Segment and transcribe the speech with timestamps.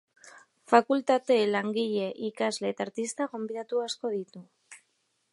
[0.71, 4.43] Fakultate, langile, ikasle eta artista gonbidatu asko ditu.